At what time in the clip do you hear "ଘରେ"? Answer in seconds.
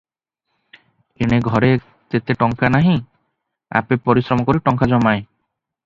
1.49-1.69